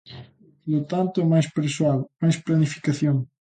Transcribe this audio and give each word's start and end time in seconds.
Polo 0.63 0.81
tanto, 0.91 1.29
máis 1.31 1.47
persoal, 1.57 1.99
mais 2.21 2.37
planificación. 2.45 3.17